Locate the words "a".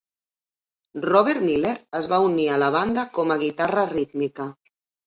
2.55-2.59, 3.39-3.43